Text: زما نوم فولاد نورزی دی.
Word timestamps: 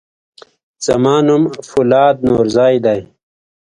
زما 0.85 1.15
نوم 1.27 1.43
فولاد 1.69 2.15
نورزی 2.27 2.75
دی. 2.85 2.99